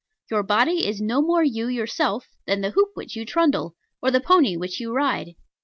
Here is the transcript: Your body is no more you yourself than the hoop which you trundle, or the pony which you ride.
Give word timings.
Your 0.31 0.41
body 0.41 0.87
is 0.87 0.99
no 0.99 1.21
more 1.21 1.43
you 1.43 1.67
yourself 1.67 2.27
than 2.47 2.61
the 2.61 2.71
hoop 2.71 2.89
which 2.95 3.15
you 3.15 3.23
trundle, 3.23 3.75
or 4.01 4.09
the 4.09 4.19
pony 4.19 4.57
which 4.57 4.79
you 4.79 4.91
ride. 4.91 5.35